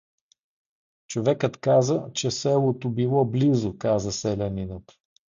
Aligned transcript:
—Човекът 1.07 1.57
каза, 1.57 2.03
че 2.13 2.31
селото 2.31 2.89
било 2.89 3.25
близо— 3.25 3.77
каза 3.79 4.11
селянинът. 4.11 4.99